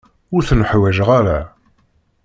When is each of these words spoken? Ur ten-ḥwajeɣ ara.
Ur 0.35 0.41
ten-ḥwajeɣ 0.49 1.09
ara. 1.19 1.39